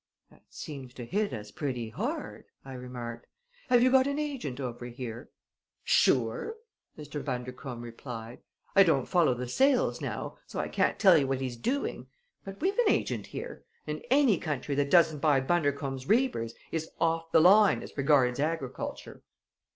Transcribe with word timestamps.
"That 0.31 0.41
seems 0.49 0.95
to 0.95 1.05
hit 1.05 1.31
us 1.31 1.51
pretty 1.51 1.89
hard," 1.89 2.45
I 2.65 2.73
remarked. 2.73 3.27
"Have 3.69 3.83
you 3.83 3.91
got 3.91 4.07
an 4.07 4.17
agent 4.17 4.59
over 4.59 4.87
here?" 4.87 5.29
"Sure!" 5.83 6.55
Mr. 6.97 7.23
Bundercombe 7.23 7.83
replied. 7.85 8.41
"I 8.75 8.81
don't 8.81 9.05
follow 9.05 9.35
the 9.35 9.47
sales 9.47 10.01
now, 10.01 10.39
so 10.47 10.59
I 10.59 10.69
can't 10.69 10.97
tell 10.97 11.15
you 11.19 11.27
what 11.27 11.39
he's 11.39 11.55
doing; 11.55 12.07
but 12.43 12.59
we've 12.61 12.79
an 12.79 12.89
agent 12.89 13.27
here 13.27 13.63
and 13.85 14.03
any 14.09 14.39
country 14.39 14.73
that 14.73 14.89
doesn't 14.89 15.19
buy 15.19 15.39
Bundercombe's 15.39 16.07
Reapers 16.07 16.55
is 16.71 16.89
off 16.99 17.31
the 17.31 17.39
line 17.39 17.83
as 17.83 17.95
regards 17.95 18.39
agriculture!" 18.39 19.21